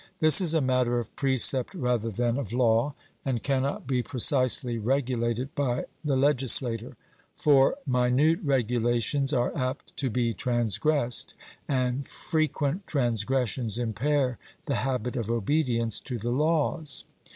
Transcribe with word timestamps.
This 0.19 0.41
is 0.41 0.55
a 0.55 0.61
matter 0.61 0.97
of 0.97 1.15
precept 1.15 1.75
rather 1.75 2.09
than 2.09 2.39
of 2.39 2.51
law, 2.53 2.95
and 3.23 3.43
cannot 3.43 3.85
be 3.85 4.01
precisely 4.01 4.79
regulated 4.79 5.53
by 5.53 5.85
the 6.03 6.15
legislator. 6.17 6.97
For 7.37 7.75
minute 7.85 8.39
regulations 8.43 9.31
are 9.31 9.55
apt 9.55 9.95
to 9.97 10.09
be 10.09 10.33
transgressed, 10.33 11.35
and 11.67 12.07
frequent 12.07 12.87
transgressions 12.87 13.77
impair 13.77 14.39
the 14.65 14.77
habit 14.81 15.15
of 15.15 15.29
obedience 15.29 15.99
to 15.99 16.17
the 16.17 16.31
laws. 16.31 17.03